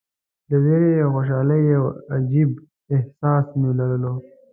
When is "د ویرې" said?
0.49-0.91